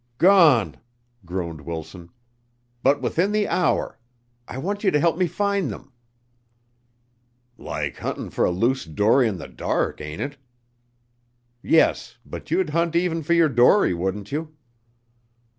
"Gone," 0.17 0.77
groaned 1.25 1.61
Wilson. 1.61 2.09
"But 2.81 3.03
within 3.03 3.31
the 3.33 3.47
hour. 3.47 3.99
I 4.47 4.57
want 4.57 4.83
you 4.83 4.89
to 4.89 4.99
help 4.99 5.15
me 5.15 5.27
find 5.27 5.69
them." 5.69 5.91
"Like 7.55 7.97
huntin' 7.97 8.31
fer 8.31 8.45
a 8.45 8.49
loose 8.49 8.83
dory 8.85 9.27
in 9.27 9.37
th' 9.37 9.55
dark, 9.55 10.01
ain't 10.01 10.19
it?" 10.23 10.37
"Yes, 11.61 12.17
but 12.25 12.49
you'd 12.49 12.71
hunt 12.71 12.95
even 12.95 13.21
for 13.21 13.33
your 13.33 13.47
dory, 13.47 13.93
wouldn't 13.93 14.31
you?" 14.31 14.55